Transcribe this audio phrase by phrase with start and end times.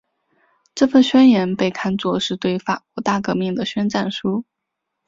[0.73, 4.43] 这份宣言被看作是对法国大革命的宣战书。